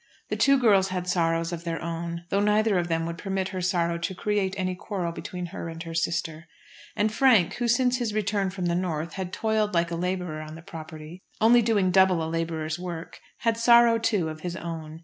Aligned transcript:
The 0.29 0.35
two 0.35 0.57
girls 0.57 0.87
had 0.87 1.07
sorrows 1.07 1.53
of 1.53 1.63
their 1.63 1.79
own; 1.79 2.23
though 2.29 2.39
neither 2.39 2.79
of 2.79 2.87
them 2.87 3.05
would 3.05 3.19
permit 3.19 3.49
her 3.49 3.61
sorrow 3.61 3.99
to 3.99 4.15
create 4.15 4.55
any 4.57 4.73
quarrel 4.73 5.11
between 5.11 5.45
her 5.53 5.69
and 5.69 5.83
her 5.83 5.93
sister. 5.93 6.47
And 6.95 7.11
Frank, 7.13 7.53
who 7.57 7.67
since 7.67 7.97
his 7.97 8.11
return 8.11 8.49
from 8.49 8.65
the 8.65 8.73
North 8.73 9.13
had 9.13 9.31
toiled 9.31 9.75
like 9.75 9.91
a 9.91 9.95
labourer 9.95 10.41
on 10.41 10.55
the 10.55 10.63
property 10.63 11.21
only 11.39 11.61
doing 11.61 11.91
double 11.91 12.23
a 12.23 12.25
labourer's 12.27 12.79
work 12.79 13.19
had 13.41 13.57
sorrow, 13.59 13.99
too, 13.99 14.27
of 14.29 14.39
his 14.41 14.55
own. 14.55 14.99